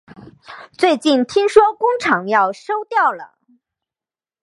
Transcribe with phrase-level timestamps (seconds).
[0.79, 3.35] 最近听说工厂要收掉了